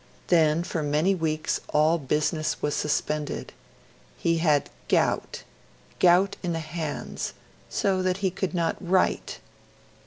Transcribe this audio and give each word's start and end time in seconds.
Then 0.29 0.63
for 0.63 0.81
many 0.81 1.13
weeks 1.13 1.59
all 1.69 1.99
business 1.99 2.59
was 2.59 2.73
suspended; 2.73 3.53
he 4.17 4.39
had 4.39 4.71
gout 4.87 5.43
gout 5.99 6.37
in 6.41 6.53
the 6.53 6.57
hands 6.59 7.33
so 7.69 8.01
that 8.01 8.17
he 8.25 8.31
could 8.31 8.55
not 8.55 8.77
write. 8.81 9.37